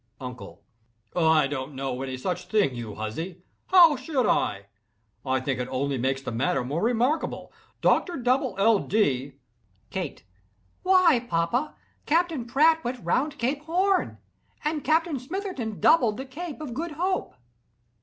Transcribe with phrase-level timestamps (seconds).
[0.19, 0.63] UNCLE.
[1.15, 3.43] "I don't know any such thing, you huzzy!
[3.67, 4.65] How should I?
[5.23, 8.79] I think it only makes the matter more remarkable, Doctor Dubble L.
[8.79, 9.33] Dee—"
[9.91, 10.23] KATE.
[10.81, 11.75] "Why, papa,
[12.07, 14.17] Captain Pratt went round Cape Horn,
[14.63, 17.35] and Captain Smitherton doubled the Cape of Good Hope."